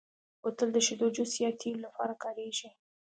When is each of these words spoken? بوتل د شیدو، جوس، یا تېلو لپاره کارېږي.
بوتل 0.41 0.69
د 0.73 0.77
شیدو، 0.85 1.07
جوس، 1.15 1.33
یا 1.43 1.49
تېلو 1.61 1.81
لپاره 1.85 2.13
کارېږي. 2.23 2.69